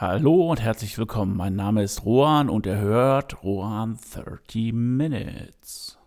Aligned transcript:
Hallo 0.00 0.48
und 0.48 0.60
herzlich 0.60 0.96
willkommen. 0.96 1.36
Mein 1.36 1.56
Name 1.56 1.82
ist 1.82 2.04
Rohan 2.04 2.48
und 2.48 2.68
er 2.68 2.78
hört 2.78 3.42
Rohan 3.42 3.98
30 4.14 4.72
Minutes. 4.72 5.98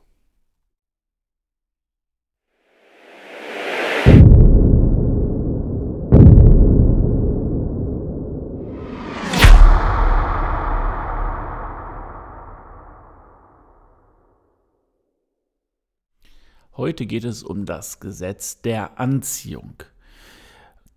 Heute 16.77 17.05
geht 17.05 17.25
es 17.25 17.43
um 17.43 17.65
das 17.65 17.99
Gesetz 17.99 18.61
der 18.61 19.01
Anziehung. 19.01 19.83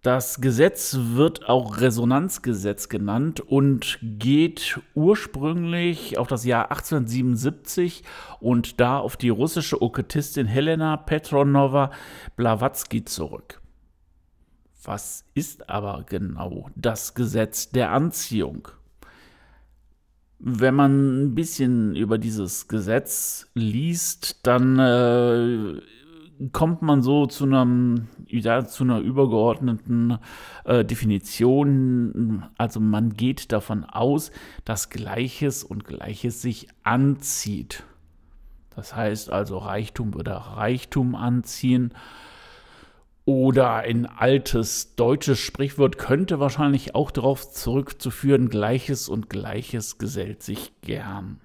Das 0.05 0.43
Gesetz 0.43 0.98
wird 1.00 1.48
auch 1.48 1.80
Resonanzgesetz 1.80 2.91
genannt 2.91 3.41
und 3.41 3.98
geht 4.02 4.78
ursprünglich 4.95 6.19
auf 6.19 6.28
das 6.28 6.45
Jahr 6.45 6.65
1877 6.70 8.02
und 8.38 8.80
da 8.80 8.98
auf 8.98 9.16
die 9.16 9.30
russische 9.30 9.80
Okkultistin 9.80 10.45
Helena 10.47 10.98
Petronova 10.98 11.91
Blavatsky 12.37 13.06
zurück. 13.06 13.62
Was 14.83 15.25
ist 15.33 15.70
aber 15.70 16.05
genau 16.06 16.69
das 16.77 17.14
Gesetz 17.14 17.70
der 17.70 17.91
Anziehung? 17.91 18.69
Wenn 20.39 20.75
man 20.75 21.23
ein 21.23 21.34
bisschen 21.34 21.97
über 21.97 22.19
dieses 22.19 22.69
Gesetz 22.69 23.47
liest, 23.55 24.47
dann 24.47 24.78
äh, 24.78 25.80
kommt 26.52 26.83
man 26.83 27.02
so 27.02 27.27
zu, 27.27 27.45
einem, 27.45 28.09
ja, 28.27 28.65
zu 28.65 28.84
einer 28.84 28.98
übergeordneten 29.01 30.19
äh, 30.65 30.84
Definition. 30.84 32.47
Also 32.59 32.80
man 32.80 33.15
geht 33.15 33.52
davon 33.52 33.84
aus, 33.84 34.30
dass 34.65 34.91
Gleiches 34.91 35.65
und 35.65 35.84
Gleiches 35.84 36.42
sich 36.42 36.69
anzieht. 36.83 37.84
Das 38.75 38.95
heißt 38.95 39.31
also, 39.31 39.58
Reichtum 39.58 40.14
würde 40.14 40.33
Reichtum 40.33 41.14
anziehen. 41.14 41.92
Oder 43.27 43.77
ein 43.77 44.05
altes 44.05 44.97
deutsches 44.97 45.39
Sprichwort 45.39 45.97
könnte 45.97 46.41
wahrscheinlich 46.41 46.95
auch 46.95 47.11
darauf 47.11 47.51
zurückzuführen, 47.51 48.51
Gleiches 48.51 49.08
und 49.08 49.30
Gleiches 49.30 49.97
gesellt 49.97 50.42
sich 50.42 50.73
gern 50.83 51.41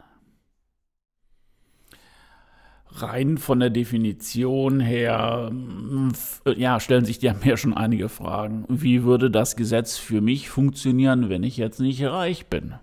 rein 2.95 3.37
von 3.37 3.59
der 3.59 3.69
Definition 3.69 4.79
her, 4.79 5.51
ja, 6.55 6.79
stellen 6.79 7.05
sich 7.05 7.21
ja 7.21 7.35
mir 7.43 7.57
schon 7.57 7.73
einige 7.73 8.09
Fragen. 8.09 8.65
Wie 8.67 9.03
würde 9.03 9.31
das 9.31 9.55
Gesetz 9.55 9.97
für 9.97 10.21
mich 10.21 10.49
funktionieren, 10.49 11.29
wenn 11.29 11.43
ich 11.43 11.57
jetzt 11.57 11.79
nicht 11.79 12.03
reich 12.03 12.47
bin? 12.47 12.75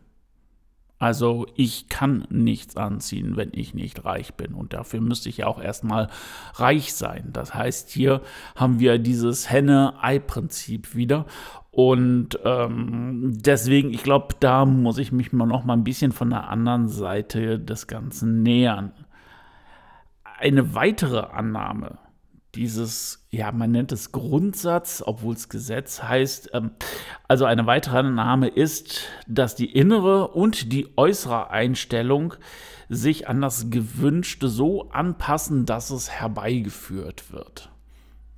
Also 0.98 1.46
ich 1.56 1.88
kann 1.88 2.26
nichts 2.30 2.76
anziehen, 2.76 3.36
wenn 3.36 3.50
ich 3.52 3.74
nicht 3.74 4.06
reich 4.06 4.34
bin. 4.34 4.54
Und 4.54 4.72
dafür 4.72 5.02
müsste 5.02 5.28
ich 5.28 5.38
ja 5.38 5.46
auch 5.46 5.60
erstmal 5.60 6.08
reich 6.54 6.94
sein. 6.94 7.30
Das 7.34 7.52
heißt, 7.52 7.90
hier 7.90 8.22
haben 8.54 8.80
wir 8.80 8.98
dieses 8.98 9.50
Henne-Ei-Prinzip 9.50 10.94
wieder. 10.94 11.26
Und 11.70 12.38
ähm, 12.44 13.34
deswegen, 13.34 13.92
ich 13.92 14.02
glaube, 14.02 14.34
da 14.40 14.64
muss 14.64 14.96
ich 14.96 15.12
mich 15.12 15.34
mal 15.34 15.44
noch 15.44 15.64
mal 15.64 15.74
ein 15.74 15.84
bisschen 15.84 16.12
von 16.12 16.30
der 16.30 16.48
anderen 16.48 16.88
Seite 16.88 17.60
des 17.60 17.86
Ganzen 17.86 18.42
nähern 18.42 18.92
eine 20.38 20.74
weitere 20.74 21.20
Annahme 21.20 21.98
dieses, 22.56 23.26
ja, 23.30 23.52
man 23.52 23.70
nennt 23.70 23.92
es 23.92 24.12
Grundsatz, 24.12 25.02
obwohl 25.04 25.34
es 25.34 25.48
Gesetz 25.48 26.02
heißt. 26.02 26.50
Ähm, 26.54 26.70
also 27.28 27.44
eine 27.44 27.66
weitere 27.66 27.98
Annahme 27.98 28.48
ist, 28.48 29.02
dass 29.28 29.54
die 29.54 29.70
innere 29.72 30.28
und 30.28 30.72
die 30.72 30.88
äußere 30.96 31.50
Einstellung 31.50 32.34
sich 32.88 33.28
an 33.28 33.40
das 33.40 33.70
Gewünschte 33.70 34.48
so 34.48 34.90
anpassen, 34.90 35.66
dass 35.66 35.90
es 35.90 36.10
herbeigeführt 36.10 37.32
wird. 37.32 37.70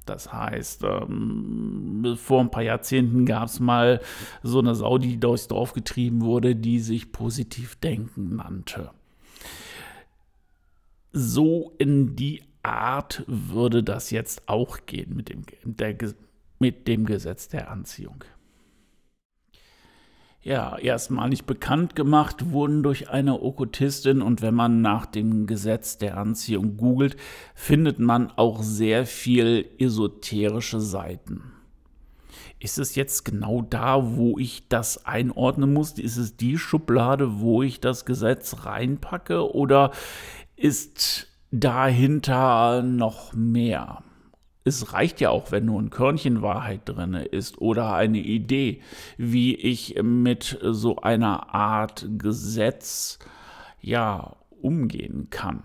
Das 0.05 0.33
heißt, 0.33 0.85
ähm, 0.85 2.17
vor 2.17 2.41
ein 2.41 2.51
paar 2.51 2.63
Jahrzehnten 2.63 3.27
gab 3.27 3.45
es 3.45 3.61
mal 3.61 4.01
so 4.43 4.59
eine 4.59 4.75
Sau, 4.75 4.99
die 4.99 5.21
durchs 5.21 5.49
Dorf 5.49 5.75
getrieben 5.75 6.23
wurde, 6.23 6.57
die 6.57 6.81
sich 6.81 7.13
positiv 7.13 7.77
denken 7.77 8.37
nannte 8.37 8.91
so 11.13 11.75
in 11.79 12.17
die 12.17 12.43
Art 12.63 13.25
würde 13.27 13.83
das 13.83 14.11
jetzt 14.11 14.49
auch 14.49 14.81
gehen 14.87 15.17
mit 15.17 15.29
dem, 15.29 15.43
der, 15.65 15.97
mit 16.59 16.89
dem 16.89 17.07
Gesetz 17.07 17.49
der 17.49 17.71
Anziehung. 17.71 18.25
Ja, 20.41 20.79
erstmalig 20.79 21.45
bekannt 21.45 21.97
gemacht 21.97 22.53
wurden 22.53 22.83
durch 22.83 23.11
eine 23.11 23.43
Okkultistin 23.43 24.23
und 24.23 24.41
wenn 24.41 24.55
man 24.55 24.81
nach 24.81 25.05
dem 25.05 25.47
Gesetz 25.47 25.99
der 25.99 26.17
Anziehung 26.17 26.77
googelt, 26.77 27.17
findet 27.55 27.99
man 27.99 28.31
auch 28.31 28.63
sehr 28.63 29.05
viel 29.05 29.69
esoterische 29.79 30.81
Seiten. 30.81 31.53
Ist 32.61 32.79
es 32.79 32.95
jetzt 32.95 33.25
genau 33.25 33.63
da, 33.63 34.17
wo 34.17 34.39
ich 34.39 34.69
das 34.69 35.05
einordnen 35.07 35.73
muss? 35.73 35.93
Ist 35.93 36.17
es 36.17 36.37
die 36.37 36.59
Schublade, 36.59 37.41
wo 37.41 37.63
ich 37.63 37.81
das 37.81 38.05
Gesetz 38.05 38.65
reinpacke? 38.65 39.55
Oder 39.55 39.93
ist 40.59 41.29
dahinter 41.51 42.83
noch 42.83 43.33
mehr. 43.33 44.03
Es 44.65 44.93
reicht 44.93 45.21
ja 45.21 45.31
auch, 45.31 45.51
wenn 45.51 45.65
nur 45.65 45.81
ein 45.81 45.89
Körnchen 45.89 46.43
Wahrheit 46.43 46.83
drin 46.85 47.15
ist 47.15 47.59
oder 47.59 47.95
eine 47.95 48.19
Idee, 48.19 48.83
wie 49.17 49.55
ich 49.55 50.01
mit 50.03 50.59
so 50.63 50.97
einer 50.97 51.55
Art 51.55 52.07
Gesetz 52.19 53.19
ja 53.81 54.37
umgehen 54.61 55.29
kann. 55.31 55.63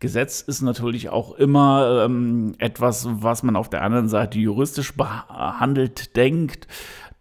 Gesetz 0.00 0.40
ist 0.40 0.62
natürlich 0.62 1.08
auch 1.10 1.34
immer 1.34 2.04
ähm, 2.04 2.54
etwas, 2.58 3.06
was 3.08 3.42
man 3.42 3.54
auf 3.54 3.70
der 3.70 3.82
anderen 3.82 4.08
Seite 4.08 4.38
juristisch 4.38 4.94
behandelt 4.96 6.16
denkt 6.16 6.66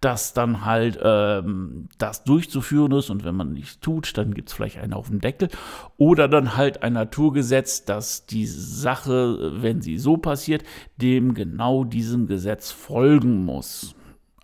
dass 0.05 0.33
dann 0.33 0.63
halt 0.63 0.99
ähm, 1.01 1.89
das 1.97 2.23
durchzuführen 2.23 2.91
ist 2.91 3.09
und 3.09 3.25
wenn 3.25 3.33
man 3.33 3.53
nichts 3.53 3.79
tut, 3.79 4.15
dann 4.19 4.35
gibt 4.35 4.49
es 4.49 4.53
vielleicht 4.53 4.77
einen 4.77 4.93
auf 4.93 5.07
dem 5.07 5.19
Deckel. 5.19 5.49
Oder 5.97 6.27
dann 6.27 6.55
halt 6.55 6.83
ein 6.83 6.93
Naturgesetz, 6.93 7.85
dass 7.85 8.27
die 8.27 8.45
Sache, 8.45 9.63
wenn 9.63 9.81
sie 9.81 9.97
so 9.97 10.17
passiert, 10.17 10.63
dem 10.97 11.33
genau 11.33 11.83
diesem 11.83 12.27
Gesetz 12.27 12.69
folgen 12.69 13.45
muss. 13.45 13.95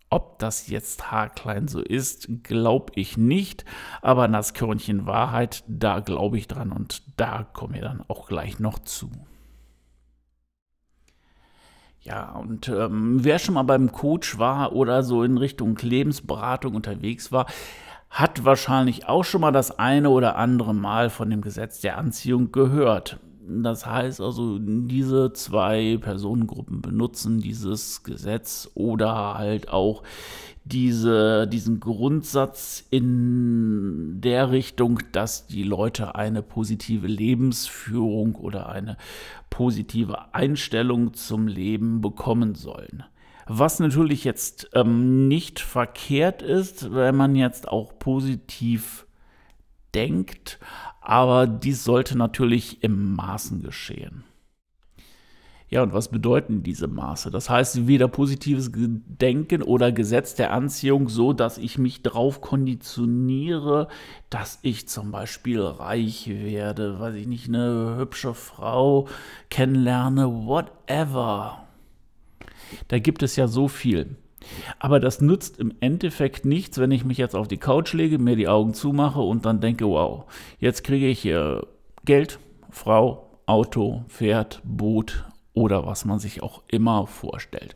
Ob 0.10 0.40
das 0.40 0.68
jetzt 0.68 1.12
haarklein 1.12 1.68
so 1.68 1.80
ist, 1.80 2.28
glaube 2.42 2.94
ich 2.96 3.16
nicht. 3.18 3.64
Aber 4.02 4.28
das 4.28 4.56
Körnchen 4.56 5.06
Wahrheit, 5.06 5.64
da 5.68 6.00
glaube 6.00 6.40
ich 6.40 6.48
dran 6.48 6.72
und 6.72 7.04
da 7.18 7.44
kommen 7.44 7.76
wir 7.76 7.84
dann 7.84 8.04
auch 8.08 8.28
gleich 8.28 8.58
noch 8.58 8.80
zu. 8.80 9.12
Ja, 12.04 12.32
und 12.32 12.68
ähm, 12.68 13.24
wer 13.24 13.38
schon 13.38 13.54
mal 13.54 13.64
beim 13.64 13.92
Coach 13.92 14.40
war 14.40 14.74
oder 14.74 15.04
so 15.04 15.24
in 15.24 15.38
Richtung 15.38 15.78
Lebensberatung 15.78 16.74
unterwegs 16.74 17.32
war, 17.32 17.46
hat 18.10 18.44
wahrscheinlich 18.44 19.08
auch 19.08 19.24
schon 19.24 19.42
mal 19.42 19.52
das 19.52 19.78
eine 19.78 20.10
oder 20.10 20.36
andere 20.36 20.74
Mal 20.74 21.12
von 21.12 21.30
dem 21.30 21.42
Gesetz 21.42 21.80
der 21.80 21.98
Anziehung 21.98 22.52
gehört. 22.52 23.20
Das 23.48 23.86
heißt 23.86 24.22
also, 24.22 24.60
diese 24.60 25.34
zwei 25.34 25.98
Personengruppen 26.00 26.82
benutzen 26.82 27.40
dieses 27.40 28.04
Gesetz 28.04 28.70
oder 28.76 29.36
halt 29.36 29.70
auch 29.70 30.04
diese, 30.64 31.48
diesen 31.48 31.80
Grundsatz 31.80 32.86
in 32.92 34.22
der 34.22 34.52
Richtung, 34.52 35.00
dass 35.12 35.48
die 35.48 35.64
Leute 35.64 36.16
eine 36.16 36.44
positive 36.44 37.08
Lebensführung 37.08 38.36
oder 38.36 38.70
eine 38.70 38.98
positive 39.50 40.34
Einstellung 40.36 41.14
zum 41.16 41.48
Leben 41.48 42.02
bekommen 42.02 42.54
sollen. 42.54 43.04
Was 43.48 43.80
natürlich 43.80 44.24
jetzt 44.24 44.70
ähm, 44.74 45.28
nicht 45.28 45.60
verkehrt 45.60 46.44
ist, 46.44 46.94
wenn 46.94 47.16
man 47.16 47.36
jetzt 47.36 47.68
auch 47.68 47.98
positiv 47.98 49.08
denkt, 49.94 50.60
aber 51.12 51.46
dies 51.46 51.84
sollte 51.84 52.18
natürlich 52.18 52.84
im 52.84 53.16
Maßen 53.18 53.62
geschehen. 53.62 54.24
Ja, 55.68 55.84
und 55.84 55.92
was 55.92 56.08
bedeuten 56.08 56.64
diese 56.64 56.88
Maße? 56.88 57.32
Das 57.32 57.50
heißt, 57.50 57.86
weder 57.86 58.08
positives 58.08 58.72
Denken 58.74 59.62
oder 59.62 59.92
Gesetz 59.92 60.36
der 60.36 60.54
Anziehung 60.54 61.10
so, 61.10 61.34
dass 61.34 61.58
ich 61.58 61.78
mich 61.78 62.02
darauf 62.02 62.40
konditioniere, 62.40 63.90
dass 64.30 64.60
ich 64.62 64.88
zum 64.88 65.12
Beispiel 65.12 65.60
reich 65.60 66.30
werde, 66.30 67.02
weiß 67.02 67.16
ich 67.16 67.28
nicht, 67.28 67.50
eine 67.50 67.98
hübsche 67.98 68.34
Frau 68.34 69.10
kennenlerne, 69.50 70.28
whatever. 70.28 71.68
Da 72.88 73.00
gibt 73.00 73.22
es 73.22 73.36
ja 73.36 73.50
so 73.50 73.68
viel. 73.68 74.16
Aber 74.80 75.00
das 75.00 75.22
nützt 75.22 75.60
im 75.60 75.74
Endeffekt 75.80 76.46
nichts, 76.46 76.78
wenn 76.78 76.92
ich 76.92 77.06
mich 77.06 77.18
jetzt 77.18 77.36
auf 77.36 77.48
die 77.48 77.58
Couch 77.58 77.94
lege, 77.94 78.20
mir 78.20 78.36
die 78.36 78.48
Augen 78.48 78.74
zumache 78.74 79.22
und 79.22 79.46
dann 79.46 79.62
denke, 79.62 79.86
wow, 79.86 80.26
jetzt 80.60 80.84
kriege 80.84 81.08
ich 81.08 81.26
äh, 81.26 81.62
Geld, 82.06 82.40
Frau, 82.70 83.40
Auto, 83.46 84.04
Pferd, 84.08 84.62
Boot 84.64 85.26
oder 85.54 85.86
was 85.86 86.06
man 86.06 86.20
sich 86.20 86.42
auch 86.42 86.64
immer 86.68 87.08
vorstellt. 87.08 87.76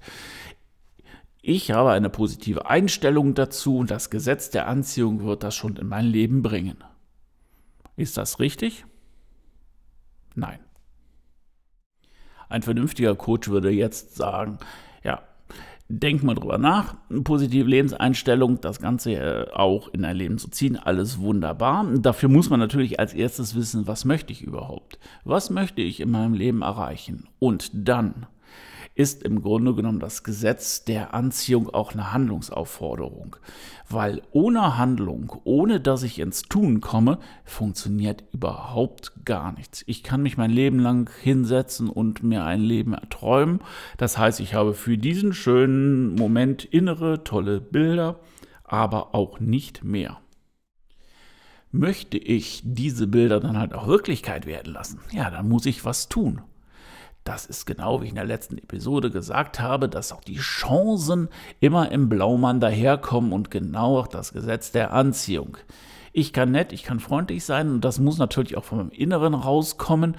Ich 1.42 1.72
habe 1.72 1.92
eine 1.92 2.10
positive 2.10 2.66
Einstellung 2.68 3.36
dazu 3.36 3.78
und 3.78 3.92
das 3.92 4.10
Gesetz 4.10 4.50
der 4.50 4.68
Anziehung 4.68 5.24
wird 5.24 5.44
das 5.44 5.54
schon 5.54 5.76
in 5.76 5.88
mein 5.88 6.06
Leben 6.06 6.42
bringen. 6.42 6.84
Ist 7.96 8.18
das 8.18 8.40
richtig? 8.40 8.86
Nein. 10.34 10.60
Ein 12.50 12.62
vernünftiger 12.62 13.16
Coach 13.16 13.48
würde 13.50 13.70
jetzt 13.70 14.16
sagen, 14.16 14.58
ja, 15.04 15.22
denk 15.88 16.24
mal 16.24 16.34
drüber 16.34 16.58
nach, 16.58 16.96
eine 17.10 17.22
positive 17.22 17.70
Lebenseinstellung, 17.70 18.60
das 18.60 18.80
Ganze 18.80 19.14
äh, 19.14 19.52
auch 19.54 19.90
in 19.90 20.02
dein 20.02 20.16
Leben 20.16 20.38
zu 20.38 20.50
ziehen, 20.50 20.78
alles 20.78 21.20
wunderbar. 21.20 21.86
Dafür 22.00 22.30
muss 22.30 22.50
man 22.50 22.60
natürlich 22.60 23.00
als 23.00 23.14
erstes 23.14 23.56
wissen, 23.56 23.88
was 23.88 24.06
möchte 24.06 24.34
ich 24.34 24.42
überhaupt? 24.42 25.00
Was 25.24 25.50
möchte 25.50 25.82
ich 25.82 26.00
in 26.00 26.10
meinem 26.10 26.34
Leben 26.34 26.64
erreichen? 26.64 27.28
Und 27.40 27.70
dann 27.74 28.26
ist 28.96 29.24
im 29.24 29.42
Grunde 29.42 29.76
genommen 29.76 30.00
das 30.00 30.24
Gesetz 30.24 30.86
der 30.86 31.14
Anziehung 31.14 31.70
auch 31.70 31.94
eine 31.94 32.14
Handlungsaufforderung. 32.14 33.36
Weil 33.90 34.22
ohne 34.32 34.78
Handlung, 34.78 35.34
ohne 35.44 35.82
dass 35.82 36.04
ich 36.04 36.20
ins 36.20 36.44
Tun 36.44 36.80
komme, 36.82 37.20
funktioniert 37.44 38.24
überhaupt 38.32 39.12
gar 39.26 39.52
nichts. 39.52 39.84
Ich 39.86 40.02
kann 40.02 40.24
mich 40.24 40.38
mein 40.38 40.50
Leben 40.50 40.80
lang 40.80 41.12
hinsetzen 41.22 41.90
und 41.90 42.24
mir 42.24 42.46
ein 42.46 42.62
Leben 42.62 42.94
erträumen. 42.94 43.60
Das 43.98 44.18
heißt, 44.18 44.40
ich 44.40 44.54
habe 44.54 44.74
für 44.74 44.98
diesen 44.98 45.34
schönen 45.34 46.16
Moment 46.16 46.64
innere, 46.64 47.24
tolle 47.24 47.60
Bilder, 47.60 48.20
aber 48.64 49.14
auch 49.14 49.40
nicht 49.40 49.84
mehr 49.84 50.18
möchte 51.72 52.18
ich 52.18 52.62
diese 52.64 53.06
Bilder 53.06 53.42
dann 53.42 53.58
halt 53.58 53.74
auch 53.74 53.88
Wirklichkeit 53.88 54.46
werden 54.46 54.74
lassen, 54.74 55.00
ja, 55.12 55.30
dann 55.30 55.50
muss 55.50 55.66
ich 55.66 55.84
was 55.84 56.08
tun. 56.08 56.42
Das 57.26 57.48
ist 57.48 57.66
genau 57.66 58.00
wie 58.00 58.06
ich 58.06 58.12
in 58.12 58.18
der 58.18 58.24
letzten 58.24 58.60
Episode 58.60 59.10
gesagt 59.10 59.60
habe, 59.60 59.90
dass 59.90 60.12
auch 60.12 60.24
die 60.24 60.38
Chancen 60.38 61.30
immer 61.60 61.92
im 61.92 62.08
Blaumann 62.08 62.60
daherkommen 62.60 63.34
und 63.34 63.50
genau 63.50 63.98
auch 63.98 64.08
das 64.08 64.32
Gesetz 64.32 64.72
der 64.72 64.94
Anziehung. 64.94 65.58
Ich 66.14 66.34
kann 66.34 66.52
nett, 66.52 66.72
ich 66.72 66.84
kann 66.84 67.00
freundlich 67.00 67.44
sein 67.44 67.70
und 67.72 67.82
das 67.82 68.00
muss 68.00 68.20
natürlich 68.20 68.56
auch 68.56 68.64
von 68.64 68.78
meinem 68.78 68.92
Inneren 68.92 69.34
rauskommen. 69.34 70.18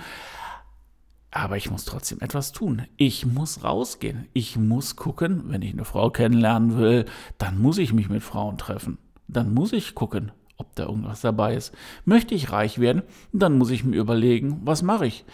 Aber 1.30 1.56
ich 1.56 1.70
muss 1.70 1.84
trotzdem 1.84 2.18
etwas 2.22 2.50
tun. 2.50 2.82
Ich 2.96 3.24
muss 3.24 3.62
rausgehen. 3.62 4.26
Ich 4.32 4.56
muss 4.56 4.96
gucken, 4.96 5.44
wenn 5.46 5.62
ich 5.62 5.74
eine 5.74 5.84
Frau 5.84 6.10
kennenlernen 6.10 6.76
will, 6.76 7.04
dann 7.38 7.60
muss 7.60 7.78
ich 7.78 7.92
mich 7.92 8.08
mit 8.08 8.24
Frauen 8.24 8.58
treffen. 8.58 8.98
Dann 9.28 9.54
muss 9.54 9.72
ich 9.72 9.94
gucken, 9.94 10.32
ob 10.56 10.74
da 10.74 10.86
irgendwas 10.86 11.20
dabei 11.20 11.54
ist. 11.54 11.72
Möchte 12.04 12.34
ich 12.34 12.50
reich 12.50 12.80
werden, 12.80 13.02
dann 13.32 13.58
muss 13.58 13.70
ich 13.70 13.84
mir 13.84 13.96
überlegen, 13.96 14.60
was 14.64 14.82
mache 14.82 15.06
ich? 15.06 15.24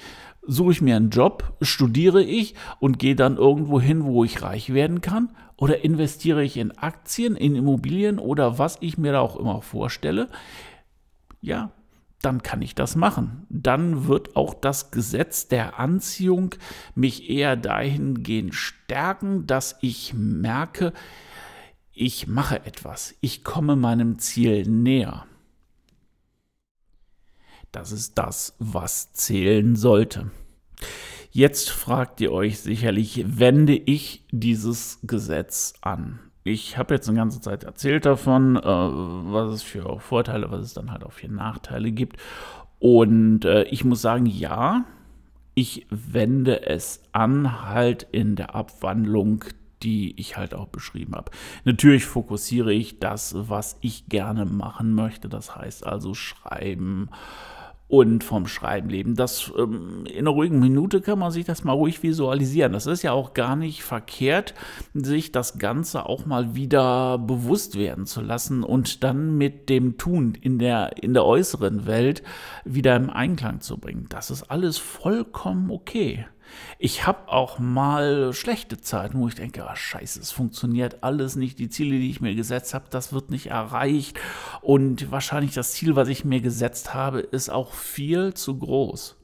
Suche 0.44 0.72
ich 0.72 0.82
mir 0.82 0.96
einen 0.96 1.10
Job, 1.10 1.56
studiere 1.62 2.22
ich 2.22 2.54
und 2.80 2.98
gehe 2.98 3.14
dann 3.14 3.36
irgendwo 3.36 3.80
hin, 3.80 4.04
wo 4.04 4.24
ich 4.24 4.42
reich 4.42 4.74
werden 4.74 5.00
kann? 5.00 5.30
Oder 5.56 5.84
investiere 5.84 6.42
ich 6.42 6.56
in 6.56 6.76
Aktien, 6.76 7.36
in 7.36 7.54
Immobilien 7.54 8.18
oder 8.18 8.58
was 8.58 8.78
ich 8.80 8.98
mir 8.98 9.12
da 9.12 9.20
auch 9.20 9.36
immer 9.36 9.62
vorstelle? 9.62 10.28
Ja, 11.40 11.70
dann 12.22 12.42
kann 12.42 12.62
ich 12.62 12.74
das 12.74 12.96
machen. 12.96 13.46
Dann 13.50 14.06
wird 14.06 14.36
auch 14.36 14.54
das 14.54 14.90
Gesetz 14.90 15.48
der 15.48 15.78
Anziehung 15.78 16.54
mich 16.94 17.28
eher 17.28 17.56
dahingehend 17.56 18.54
stärken, 18.54 19.46
dass 19.46 19.76
ich 19.80 20.14
merke, 20.14 20.92
ich 21.92 22.26
mache 22.26 22.64
etwas, 22.64 23.14
ich 23.20 23.44
komme 23.44 23.76
meinem 23.76 24.18
Ziel 24.18 24.66
näher. 24.66 25.26
Das 27.72 27.90
ist 27.90 28.19
das, 28.19 28.54
was 28.58 29.12
zählen 29.14 29.76
sollte. 29.76 30.30
Jetzt 31.30 31.70
fragt 31.70 32.20
ihr 32.20 32.30
euch 32.30 32.60
sicherlich, 32.60 33.24
wende 33.26 33.74
ich 33.74 34.26
dieses 34.30 34.98
Gesetz 35.02 35.72
an? 35.80 36.20
Ich 36.44 36.76
habe 36.76 36.94
jetzt 36.94 37.08
eine 37.08 37.16
ganze 37.16 37.40
Zeit 37.40 37.64
erzählt 37.64 38.04
davon, 38.04 38.56
äh, 38.56 38.62
was 38.62 39.52
es 39.52 39.62
für 39.62 39.98
Vorteile, 40.00 40.50
was 40.50 40.60
es 40.60 40.74
dann 40.74 40.90
halt 40.90 41.04
auch 41.04 41.12
für 41.12 41.28
Nachteile 41.28 41.92
gibt. 41.92 42.19
Und 42.78 43.46
äh, 43.46 43.62
ich 43.64 43.84
muss 43.84 44.02
sagen, 44.02 44.26
ja, 44.26 44.84
ich 45.54 45.86
wende 45.88 46.66
es 46.66 47.02
an, 47.12 47.69
halt 47.70 48.06
in 48.12 48.36
der 48.36 48.54
Abwandlung 48.54 49.44
die 49.82 50.19
ich 50.19 50.36
halt 50.36 50.54
auch 50.54 50.69
beschrieben 50.69 51.14
habe. 51.16 51.32
Natürlich 51.64 52.04
fokussiere 52.04 52.72
ich 52.72 53.00
das, 53.00 53.34
was 53.36 53.76
ich 53.80 54.06
gerne 54.06 54.44
machen 54.44 54.94
möchte. 54.94 55.28
Das 55.28 55.56
heißt 55.56 55.84
also 55.84 56.14
schreiben, 56.14 57.08
und 57.88 58.25
vom 58.25 58.46
Schreiben 58.46 58.88
leben. 58.88 59.17
Das 59.17 59.52
ähm, 59.58 60.05
in 60.06 60.20
einer 60.20 60.31
ruhigen 60.31 60.61
Minute 60.61 61.00
kann 61.00 61.19
man 61.19 61.31
sich 61.31 61.44
das 61.44 61.62
mal 61.62 61.73
ruhig 61.73 62.02
visualisieren. 62.02 62.73
Das 62.73 62.87
ist 62.87 63.02
ja 63.02 63.12
auch 63.12 63.34
gar 63.34 63.55
nicht 63.55 63.82
verkehrt, 63.82 64.55
sich 64.94 65.31
das 65.31 65.58
Ganze 65.58 66.06
auch 66.06 66.25
mal 66.25 66.55
wieder 66.55 67.19
bewusst 67.19 67.76
werden 67.76 68.06
zu 68.06 68.23
lassen 68.23 68.62
und 68.62 69.05
dann 69.05 69.37
mit 69.37 69.69
dem 69.69 69.99
Tun 69.99 70.34
in 70.40 70.58
der, 70.58 71.02
in 71.02 71.12
der 71.12 71.26
äußeren 71.26 71.87
Welt 71.87 72.23
wieder 72.64 72.96
im 72.96 73.11
Einklang 73.11 73.61
zu 73.61 73.76
bringen. 73.79 74.06
Das 74.08 74.31
ist 74.31 74.44
alles 74.44 74.79
vollkommen 74.79 75.70
okay. 75.70 76.26
Ich 76.78 77.06
habe 77.06 77.28
auch 77.28 77.58
mal 77.58 78.32
schlechte 78.32 78.81
Zeiten, 78.81 79.19
wo 79.20 79.28
ich 79.28 79.34
denke, 79.34 79.69
ah, 79.69 79.76
scheiße, 79.76 80.20
es 80.20 80.32
funktioniert 80.32 81.02
alles 81.02 81.37
nicht. 81.37 81.58
Die 81.58 81.69
Ziele, 81.69 81.99
die 81.99 82.10
ich 82.10 82.20
mir 82.20 82.34
gesetzt 82.34 82.75
habe, 82.75 82.87
das 82.90 83.12
wird 83.12 83.31
nicht 83.31 83.46
erreicht. 83.46 84.19
Und 84.60 85.10
wahrscheinlich 85.10 85.54
das 85.54 85.72
Ziel, 85.72 85.96
was 85.96 86.08
ich 86.08 86.25
mir 86.25 86.40
gesetzt 86.40 86.94
habe, 86.94 87.20
ist 87.20 87.50
auch 87.50 87.72
viel 87.72 88.34
zu 88.34 88.58
groß. 88.58 89.16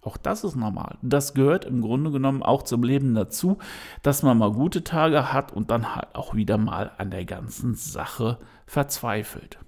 Auch 0.00 0.16
das 0.16 0.44
ist 0.44 0.56
normal. 0.56 0.96
Das 1.02 1.34
gehört 1.34 1.64
im 1.64 1.82
Grunde 1.82 2.10
genommen 2.10 2.42
auch 2.42 2.62
zum 2.62 2.82
Leben 2.82 3.14
dazu, 3.14 3.58
dass 4.02 4.22
man 4.22 4.38
mal 4.38 4.52
gute 4.52 4.84
Tage 4.84 5.32
hat 5.32 5.52
und 5.52 5.70
dann 5.70 5.94
halt 5.94 6.14
auch 6.14 6.34
wieder 6.34 6.56
mal 6.56 6.92
an 6.98 7.10
der 7.10 7.24
ganzen 7.24 7.74
Sache 7.74 8.38
verzweifelt. 8.66 9.58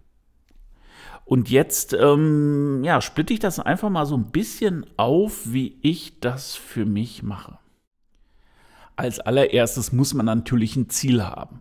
Und 1.31 1.49
jetzt, 1.49 1.93
ähm, 1.93 2.83
ja, 2.83 3.01
splitte 3.01 3.33
ich 3.33 3.39
das 3.39 3.61
einfach 3.61 3.89
mal 3.89 4.05
so 4.05 4.17
ein 4.17 4.33
bisschen 4.33 4.85
auf, 4.97 5.43
wie 5.45 5.79
ich 5.81 6.19
das 6.19 6.57
für 6.57 6.85
mich 6.85 7.23
mache. 7.23 7.57
Als 8.97 9.21
allererstes 9.21 9.93
muss 9.93 10.13
man 10.13 10.27
natürlich 10.27 10.75
ein 10.75 10.91
Ziel 10.91 11.23
haben. 11.23 11.61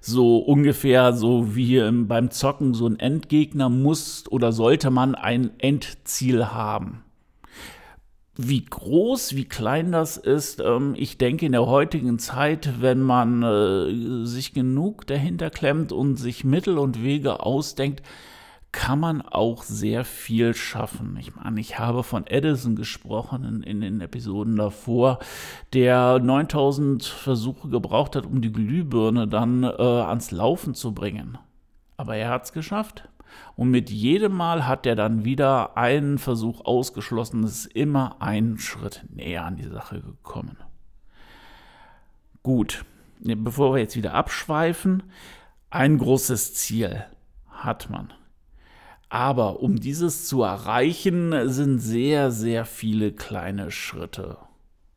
So 0.00 0.38
ungefähr 0.38 1.14
so 1.14 1.56
wie 1.56 1.80
beim 2.04 2.30
Zocken 2.30 2.74
so 2.74 2.86
ein 2.86 3.00
Endgegner 3.00 3.68
muss 3.68 4.30
oder 4.30 4.52
sollte 4.52 4.90
man 4.90 5.16
ein 5.16 5.50
Endziel 5.58 6.52
haben. 6.52 7.02
Wie 8.36 8.64
groß, 8.64 9.34
wie 9.34 9.46
klein 9.46 9.90
das 9.90 10.16
ist, 10.16 10.60
ähm, 10.60 10.94
ich 10.96 11.18
denke 11.18 11.44
in 11.44 11.52
der 11.52 11.66
heutigen 11.66 12.20
Zeit, 12.20 12.80
wenn 12.80 13.02
man 13.02 13.42
äh, 13.42 14.24
sich 14.26 14.52
genug 14.52 15.08
dahinter 15.08 15.50
klemmt 15.50 15.90
und 15.90 16.18
sich 16.18 16.44
Mittel 16.44 16.78
und 16.78 17.02
Wege 17.02 17.40
ausdenkt, 17.40 18.04
kann 18.72 19.00
man 19.00 19.22
auch 19.22 19.62
sehr 19.62 20.04
viel 20.04 20.54
schaffen. 20.54 21.16
Ich 21.18 21.34
meine, 21.34 21.60
ich 21.60 21.78
habe 21.78 22.02
von 22.02 22.26
Edison 22.26 22.76
gesprochen 22.76 23.44
in, 23.44 23.62
in 23.62 23.80
den 23.80 24.00
Episoden 24.00 24.56
davor, 24.56 25.18
der 25.72 26.18
9000 26.18 27.04
Versuche 27.04 27.68
gebraucht 27.68 28.14
hat, 28.14 28.26
um 28.26 28.42
die 28.42 28.52
Glühbirne 28.52 29.26
dann 29.26 29.64
äh, 29.64 29.68
ans 29.68 30.30
Laufen 30.30 30.74
zu 30.74 30.92
bringen. 30.92 31.38
Aber 31.96 32.16
er 32.16 32.30
hat 32.30 32.44
es 32.44 32.52
geschafft. 32.52 33.08
Und 33.56 33.70
mit 33.70 33.90
jedem 33.90 34.32
Mal 34.32 34.66
hat 34.66 34.86
er 34.86 34.96
dann 34.96 35.24
wieder 35.24 35.76
einen 35.76 36.18
Versuch 36.18 36.64
ausgeschlossen, 36.64 37.44
Es 37.44 37.66
ist 37.66 37.72
immer 37.74 38.20
einen 38.20 38.58
Schritt 38.58 39.04
näher 39.10 39.44
an 39.44 39.56
die 39.56 39.68
Sache 39.68 40.00
gekommen. 40.00 40.56
Gut, 42.42 42.84
bevor 43.20 43.74
wir 43.74 43.80
jetzt 43.80 43.96
wieder 43.96 44.14
abschweifen, 44.14 45.02
ein 45.70 45.98
großes 45.98 46.54
Ziel 46.54 47.04
hat 47.50 47.90
man. 47.90 48.12
Aber 49.08 49.60
um 49.60 49.80
dieses 49.80 50.26
zu 50.26 50.42
erreichen, 50.42 51.48
sind 51.48 51.78
sehr, 51.78 52.30
sehr 52.30 52.64
viele 52.64 53.12
kleine 53.12 53.70
Schritte 53.70 54.36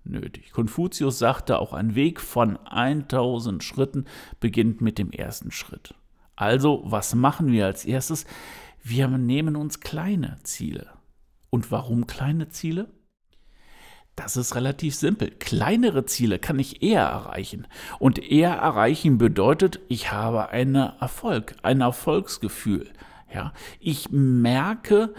nötig. 0.04 0.52
Konfuzius 0.52 1.20
sagte, 1.20 1.60
auch 1.60 1.74
ein 1.74 1.96
Weg 1.96 2.20
von 2.20 2.58
1000 2.66 3.64
Schritten 3.64 4.06
beginnt 4.40 4.82
mit 4.82 4.98
dem 4.98 5.12
ersten 5.12 5.52
Schritt. 5.52 5.94
Also, 6.36 6.82
was 6.86 7.16
machen 7.16 7.52
wir 7.52 7.66
als 7.66 7.86
erstes? 7.86 8.26
Wir 8.84 9.08
nehmen 9.08 9.56
uns 9.56 9.80
kleine 9.80 10.40
Ziele. 10.44 10.88
Und 11.50 11.72
warum 11.72 12.08
kleine 12.08 12.50
Ziele? 12.50 12.90
Das 14.16 14.36
ist 14.38 14.56
relativ 14.56 14.96
simpel. 14.96 15.32
Kleinere 15.32 16.06
Ziele 16.06 16.40
kann 16.40 16.60
ich 16.60 16.84
eher 16.84 17.04
erreichen. 17.04 17.68
Und 18.00 18.20
eher 18.20 18.54
erreichen 18.54 19.18
bedeutet, 19.18 19.80
ich 19.88 20.12
habe 20.12 20.50
einen 20.50 20.76
Erfolg, 20.76 21.56
ein 21.64 21.82
Erfolgsgefühl. 21.82 22.92
Ja, 23.34 23.54
ich 23.80 24.10
merke, 24.12 25.14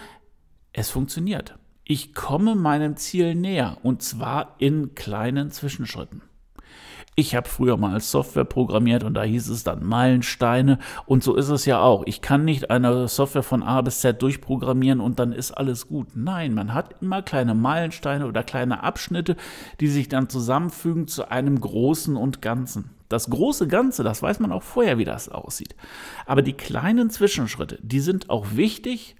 es 0.72 0.90
funktioniert. 0.90 1.58
Ich 1.84 2.14
komme 2.14 2.54
meinem 2.54 2.96
Ziel 2.96 3.34
näher 3.34 3.78
und 3.82 4.02
zwar 4.02 4.54
in 4.58 4.94
kleinen 4.94 5.50
Zwischenschritten. 5.50 6.22
Ich 7.14 7.34
habe 7.34 7.46
früher 7.46 7.76
mal 7.76 7.92
als 7.92 8.10
Software 8.10 8.44
programmiert 8.44 9.04
und 9.04 9.12
da 9.12 9.22
hieß 9.22 9.50
es 9.50 9.64
dann 9.64 9.84
Meilensteine 9.84 10.78
und 11.04 11.22
so 11.22 11.36
ist 11.36 11.50
es 11.50 11.66
ja 11.66 11.80
auch. 11.80 12.04
Ich 12.06 12.22
kann 12.22 12.46
nicht 12.46 12.70
eine 12.70 13.06
Software 13.06 13.42
von 13.42 13.62
A 13.62 13.82
bis 13.82 14.00
Z 14.00 14.22
durchprogrammieren 14.22 15.00
und 15.00 15.18
dann 15.18 15.32
ist 15.32 15.52
alles 15.52 15.88
gut. 15.88 16.08
Nein, 16.14 16.54
man 16.54 16.72
hat 16.72 17.02
immer 17.02 17.20
kleine 17.20 17.54
Meilensteine 17.54 18.26
oder 18.26 18.42
kleine 18.42 18.82
Abschnitte, 18.82 19.36
die 19.80 19.88
sich 19.88 20.08
dann 20.08 20.30
zusammenfügen 20.30 21.06
zu 21.06 21.30
einem 21.30 21.60
großen 21.60 22.16
und 22.16 22.40
Ganzen. 22.40 22.90
Das 23.12 23.28
große 23.28 23.68
Ganze, 23.68 24.02
das 24.02 24.22
weiß 24.22 24.40
man 24.40 24.52
auch 24.52 24.62
vorher, 24.62 24.98
wie 24.98 25.04
das 25.04 25.28
aussieht. 25.28 25.76
Aber 26.26 26.42
die 26.42 26.54
kleinen 26.54 27.10
Zwischenschritte, 27.10 27.78
die 27.82 28.00
sind 28.00 28.30
auch 28.30 28.56
wichtig, 28.56 29.16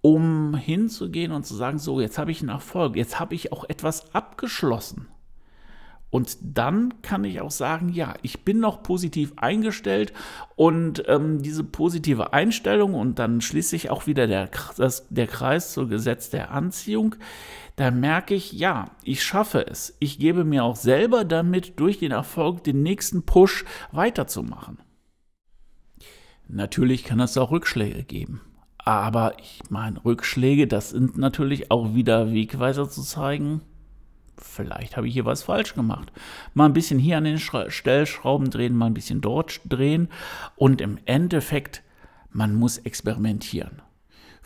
um 0.00 0.54
hinzugehen 0.54 1.32
und 1.32 1.44
zu 1.44 1.54
sagen, 1.54 1.78
so, 1.78 2.00
jetzt 2.00 2.18
habe 2.18 2.30
ich 2.30 2.40
einen 2.40 2.48
Erfolg, 2.48 2.96
jetzt 2.96 3.20
habe 3.20 3.34
ich 3.34 3.52
auch 3.52 3.64
etwas 3.68 4.14
abgeschlossen. 4.14 5.08
Und 6.08 6.38
dann 6.40 7.02
kann 7.02 7.24
ich 7.24 7.40
auch 7.40 7.50
sagen, 7.50 7.88
ja, 7.88 8.14
ich 8.22 8.44
bin 8.44 8.60
noch 8.60 8.82
positiv 8.82 9.32
eingestellt 9.36 10.12
und 10.54 11.02
ähm, 11.08 11.42
diese 11.42 11.64
positive 11.64 12.32
Einstellung 12.32 12.94
und 12.94 13.18
dann 13.18 13.40
schließt 13.40 13.70
sich 13.70 13.90
auch 13.90 14.06
wieder 14.06 14.26
der, 14.26 14.48
das, 14.76 15.06
der 15.10 15.26
Kreis 15.26 15.72
zur 15.72 15.88
Gesetz 15.88 16.30
der 16.30 16.52
Anziehung. 16.52 17.16
Da 17.74 17.90
merke 17.90 18.34
ich, 18.34 18.52
ja, 18.52 18.92
ich 19.02 19.22
schaffe 19.22 19.66
es. 19.66 19.96
Ich 19.98 20.18
gebe 20.18 20.44
mir 20.44 20.64
auch 20.64 20.76
selber 20.76 21.24
damit 21.24 21.78
durch 21.80 21.98
den 21.98 22.12
Erfolg 22.12 22.64
den 22.64 22.82
nächsten 22.82 23.24
Push 23.24 23.64
weiterzumachen. 23.90 24.78
Natürlich 26.48 27.04
kann 27.04 27.20
es 27.20 27.36
auch 27.36 27.50
Rückschläge 27.50 28.04
geben. 28.04 28.40
Aber 28.78 29.34
ich 29.40 29.60
meine, 29.68 30.04
Rückschläge, 30.04 30.68
das 30.68 30.90
sind 30.90 31.18
natürlich 31.18 31.72
auch 31.72 31.94
wieder 31.94 32.32
Wegweiser 32.32 32.88
zu 32.88 33.02
zeigen, 33.02 33.60
vielleicht 34.40 34.96
habe 34.96 35.08
ich 35.08 35.14
hier 35.14 35.24
was 35.24 35.42
falsch 35.42 35.74
gemacht. 35.74 36.12
Mal 36.54 36.66
ein 36.66 36.72
bisschen 36.72 36.98
hier 36.98 37.18
an 37.18 37.24
den 37.24 37.38
Stellschrauben 37.38 38.50
drehen, 38.50 38.76
mal 38.76 38.86
ein 38.86 38.94
bisschen 38.94 39.20
dort 39.20 39.60
drehen 39.64 40.08
und 40.56 40.80
im 40.80 40.98
Endeffekt, 41.04 41.82
man 42.30 42.54
muss 42.54 42.78
experimentieren. 42.78 43.82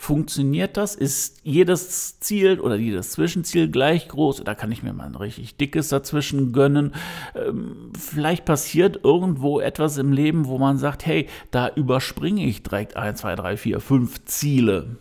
Funktioniert 0.00 0.78
das? 0.78 0.94
Ist 0.94 1.40
jedes 1.42 2.20
Ziel 2.20 2.58
oder 2.58 2.76
jedes 2.76 3.10
Zwischenziel 3.10 3.70
gleich 3.70 4.08
groß? 4.08 4.40
Oder 4.40 4.54
kann 4.54 4.72
ich 4.72 4.82
mir 4.82 4.94
mal 4.94 5.04
ein 5.04 5.14
richtig 5.14 5.58
dickes 5.58 5.90
dazwischen 5.90 6.54
gönnen? 6.54 6.94
Ähm, 7.34 7.92
vielleicht 7.98 8.46
passiert 8.46 9.00
irgendwo 9.04 9.60
etwas 9.60 9.98
im 9.98 10.14
Leben, 10.14 10.46
wo 10.46 10.56
man 10.56 10.78
sagt, 10.78 11.04
hey, 11.04 11.28
da 11.50 11.68
überspringe 11.68 12.46
ich 12.46 12.62
direkt 12.62 12.96
1, 12.96 13.20
2, 13.20 13.36
3, 13.36 13.56
4, 13.58 13.80
5 13.80 14.24
Ziele. 14.24 14.96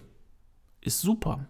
Ist 0.82 1.00
super. 1.00 1.48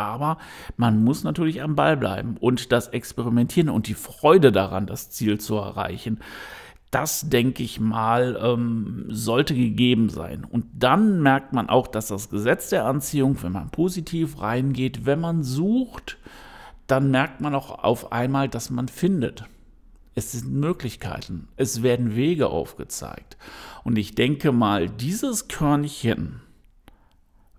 Aber 0.00 0.38
man 0.78 1.04
muss 1.04 1.24
natürlich 1.24 1.60
am 1.60 1.76
Ball 1.76 1.96
bleiben 1.96 2.36
und 2.40 2.72
das 2.72 2.88
Experimentieren 2.88 3.68
und 3.68 3.86
die 3.86 3.94
Freude 3.94 4.50
daran, 4.50 4.86
das 4.86 5.10
Ziel 5.10 5.38
zu 5.38 5.56
erreichen. 5.56 6.20
Das, 6.90 7.28
denke 7.28 7.62
ich 7.62 7.78
mal, 7.78 8.36
ähm, 8.42 9.04
sollte 9.10 9.54
gegeben 9.54 10.08
sein. 10.08 10.44
Und 10.44 10.64
dann 10.72 11.20
merkt 11.20 11.52
man 11.52 11.68
auch, 11.68 11.86
dass 11.86 12.08
das 12.08 12.30
Gesetz 12.30 12.70
der 12.70 12.86
Anziehung, 12.86 13.40
wenn 13.42 13.52
man 13.52 13.70
positiv 13.70 14.40
reingeht, 14.40 15.04
wenn 15.04 15.20
man 15.20 15.44
sucht, 15.44 16.16
dann 16.86 17.10
merkt 17.10 17.40
man 17.40 17.54
auch 17.54 17.84
auf 17.84 18.10
einmal, 18.10 18.48
dass 18.48 18.70
man 18.70 18.88
findet. 18.88 19.44
Es 20.16 20.32
sind 20.32 20.52
Möglichkeiten, 20.52 21.46
es 21.56 21.82
werden 21.82 22.16
Wege 22.16 22.48
aufgezeigt. 22.48 23.36
Und 23.84 23.96
ich 23.96 24.16
denke 24.16 24.50
mal, 24.50 24.88
dieses 24.88 25.46
Körnchen, 25.46 26.40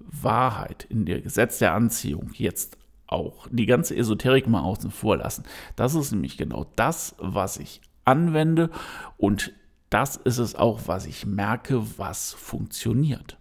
Wahrheit, 0.10 0.86
in 0.90 1.06
der 1.06 1.22
Gesetz 1.22 1.60
der 1.60 1.74
Anziehung 1.74 2.32
jetzt 2.34 2.78
auch 3.08 3.48
die 3.52 3.66
ganze 3.66 3.96
Esoterik 3.96 4.48
mal 4.48 4.62
außen 4.62 4.92
vor 4.92 5.18
lassen. 5.18 5.44
Das 5.76 5.96
ist 5.96 6.12
nämlich 6.12 6.38
genau 6.38 6.66
das, 6.76 7.16
was 7.20 7.58
ich 7.58 7.82
anwende 8.06 8.70
und 9.18 9.54
das 9.90 10.16
ist 10.16 10.38
es 10.38 10.56
auch, 10.56 10.82
was 10.86 11.06
ich 11.06 11.26
merke, 11.26 11.84
was 11.98 12.34
funktioniert. 12.34 13.38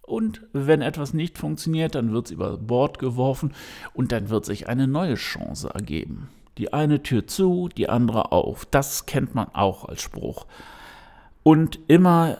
Und 0.00 0.42
wenn 0.52 0.82
etwas 0.82 1.14
nicht 1.14 1.38
funktioniert, 1.38 1.94
dann 1.94 2.12
wird 2.12 2.26
es 2.26 2.32
über 2.32 2.56
Bord 2.56 2.98
geworfen 2.98 3.54
und 3.94 4.12
dann 4.12 4.30
wird 4.30 4.44
sich 4.44 4.68
eine 4.68 4.86
neue 4.86 5.14
Chance 5.14 5.70
ergeben. 5.74 6.28
Die 6.58 6.72
eine 6.72 7.02
Tür 7.02 7.26
zu, 7.26 7.68
die 7.68 7.88
andere 7.88 8.30
auf. 8.30 8.66
Das 8.66 9.06
kennt 9.06 9.34
man 9.34 9.48
auch 9.54 9.86
als 9.86 10.02
Spruch. 10.02 10.46
Und 11.42 11.78
immer 11.88 12.38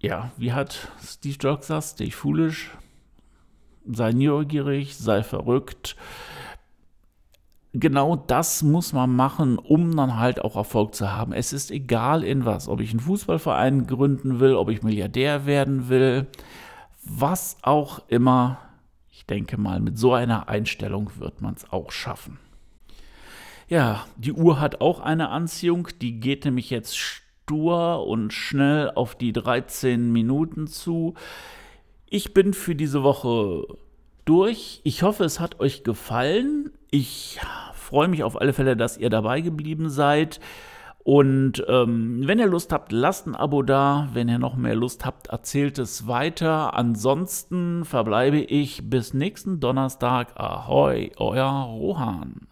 ja, 0.00 0.30
wie 0.36 0.52
hat 0.52 0.88
Steve 1.02 1.36
Jobs 1.40 1.62
gesagt, 1.62 1.84
stay 1.84 2.10
foolish, 2.10 2.70
sei 3.84 4.12
neugierig, 4.12 4.96
sei 4.96 5.22
verrückt. 5.22 5.96
Genau 7.74 8.16
das 8.16 8.62
muss 8.62 8.92
man 8.92 9.14
machen, 9.14 9.58
um 9.58 9.94
dann 9.94 10.18
halt 10.18 10.40
auch 10.40 10.56
Erfolg 10.56 10.94
zu 10.94 11.12
haben. 11.12 11.32
Es 11.32 11.52
ist 11.52 11.70
egal 11.70 12.24
in 12.24 12.44
was, 12.44 12.66
ob 12.68 12.80
ich 12.80 12.90
einen 12.90 13.00
Fußballverein 13.00 13.86
gründen 13.86 14.40
will, 14.40 14.54
ob 14.54 14.70
ich 14.70 14.82
Milliardär 14.82 15.46
werden 15.46 15.88
will, 15.88 16.26
was 17.04 17.58
auch 17.62 18.08
immer. 18.08 18.58
Ich 19.10 19.26
denke 19.26 19.58
mal, 19.58 19.80
mit 19.80 19.98
so 19.98 20.14
einer 20.14 20.48
Einstellung 20.48 21.10
wird 21.18 21.42
man 21.42 21.54
es 21.54 21.70
auch 21.70 21.90
schaffen. 21.90 22.38
Ja, 23.68 24.06
die 24.16 24.32
Uhr 24.32 24.60
hat 24.60 24.80
auch 24.80 25.00
eine 25.00 25.28
Anziehung, 25.28 25.88
die 26.00 26.20
geht 26.20 26.46
nämlich 26.46 26.70
jetzt 26.70 26.96
stur 27.48 28.06
und 28.06 28.32
schnell 28.32 28.90
auf 28.94 29.14
die 29.14 29.32
13 29.32 30.12
Minuten 30.12 30.66
zu. 30.66 31.14
Ich 32.06 32.34
bin 32.34 32.52
für 32.52 32.74
diese 32.74 33.02
Woche 33.02 33.64
durch. 34.26 34.82
Ich 34.84 35.02
hoffe, 35.02 35.24
es 35.24 35.40
hat 35.40 35.58
euch 35.60 35.82
gefallen. 35.82 36.70
Ich 36.90 37.40
freue 37.72 38.08
mich 38.08 38.22
auf 38.22 38.38
alle 38.38 38.52
Fälle, 38.52 38.76
dass 38.76 38.98
ihr 38.98 39.08
dabei 39.08 39.40
geblieben 39.40 39.88
seid. 39.88 40.40
Und 41.04 41.64
ähm, 41.68 42.20
wenn 42.26 42.38
ihr 42.38 42.48
Lust 42.48 42.70
habt, 42.70 42.92
lasst 42.92 43.26
ein 43.26 43.34
Abo 43.34 43.62
da. 43.62 44.10
Wenn 44.12 44.28
ihr 44.28 44.38
noch 44.38 44.56
mehr 44.56 44.74
Lust 44.74 45.06
habt, 45.06 45.28
erzählt 45.28 45.78
es 45.78 46.06
weiter. 46.06 46.74
Ansonsten 46.74 47.86
verbleibe 47.86 48.40
ich 48.40 48.90
bis 48.90 49.14
nächsten 49.14 49.58
Donnerstag. 49.58 50.38
Ahoi, 50.38 51.12
euer 51.16 51.48
Rohan. 51.48 52.47